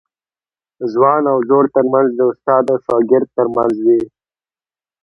[0.93, 4.01] ځوان او زوړ ترمنځ د استاد او شاګرد ترمنځ وي.